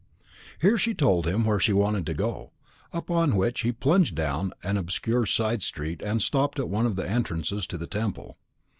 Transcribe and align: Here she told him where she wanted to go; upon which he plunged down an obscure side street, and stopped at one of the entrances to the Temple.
Here 0.59 0.79
she 0.79 0.95
told 0.95 1.27
him 1.27 1.45
where 1.45 1.59
she 1.59 1.73
wanted 1.73 2.07
to 2.07 2.15
go; 2.15 2.53
upon 2.91 3.35
which 3.35 3.59
he 3.61 3.71
plunged 3.71 4.15
down 4.15 4.51
an 4.63 4.75
obscure 4.77 5.27
side 5.27 5.61
street, 5.61 6.01
and 6.03 6.23
stopped 6.23 6.57
at 6.57 6.69
one 6.69 6.87
of 6.87 6.95
the 6.95 7.07
entrances 7.07 7.67
to 7.67 7.77
the 7.77 7.85
Temple. 7.85 8.39